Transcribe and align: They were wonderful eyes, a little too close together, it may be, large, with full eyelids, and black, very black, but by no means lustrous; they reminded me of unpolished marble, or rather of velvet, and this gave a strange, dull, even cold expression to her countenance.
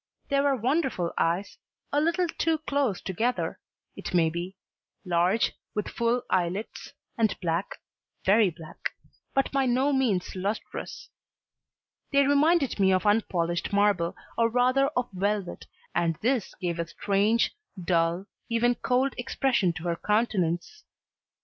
They 0.29 0.39
were 0.41 0.55
wonderful 0.55 1.13
eyes, 1.15 1.59
a 1.93 2.01
little 2.01 2.27
too 2.27 2.57
close 2.57 2.99
together, 3.01 3.59
it 3.95 4.15
may 4.15 4.31
be, 4.31 4.55
large, 5.05 5.51
with 5.75 5.87
full 5.87 6.23
eyelids, 6.27 6.93
and 7.19 7.39
black, 7.39 7.77
very 8.25 8.49
black, 8.49 8.93
but 9.35 9.51
by 9.51 9.67
no 9.67 9.93
means 9.93 10.35
lustrous; 10.35 11.07
they 12.11 12.25
reminded 12.25 12.79
me 12.79 12.91
of 12.91 13.05
unpolished 13.05 13.71
marble, 13.71 14.15
or 14.39 14.49
rather 14.49 14.87
of 14.97 15.07
velvet, 15.11 15.67
and 15.93 16.15
this 16.21 16.55
gave 16.55 16.79
a 16.79 16.87
strange, 16.87 17.55
dull, 17.79 18.25
even 18.49 18.73
cold 18.73 19.13
expression 19.19 19.71
to 19.73 19.83
her 19.83 19.95
countenance. 19.95 20.83